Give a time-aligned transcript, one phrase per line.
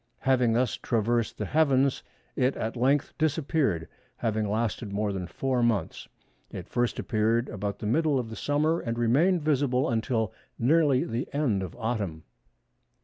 [0.21, 2.01] Having thus traversed the heavens,
[2.35, 6.07] it at length disappeared, having lasted more than four months.
[6.49, 11.31] It first appeared about the middle of the summer, and remained visible until nearly the
[11.35, 12.23] end of autumn."